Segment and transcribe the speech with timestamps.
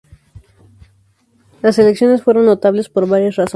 [1.61, 3.49] Las elecciones fueron notables por varias razones.